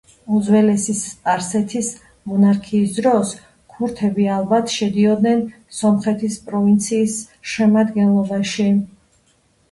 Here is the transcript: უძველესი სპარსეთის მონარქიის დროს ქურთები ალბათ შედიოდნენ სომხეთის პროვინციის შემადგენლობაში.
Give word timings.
უძველესი 0.35 0.93
სპარსეთის 0.99 1.89
მონარქიის 2.29 2.95
დროს 2.95 3.33
ქურთები 3.73 4.25
ალბათ 4.35 4.73
შედიოდნენ 4.77 5.43
სომხეთის 5.81 6.39
პროვინციის 6.47 7.19
შემადგენლობაში. 7.53 8.67